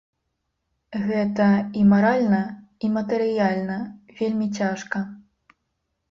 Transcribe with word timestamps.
Гэта 1.09 1.49
і 1.81 1.83
маральна, 1.91 2.39
і 2.87 2.89
матэрыяльна 2.95 3.75
вельмі 4.21 4.47
цяжка. 4.61 5.03